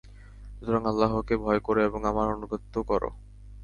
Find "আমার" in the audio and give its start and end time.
2.11-2.27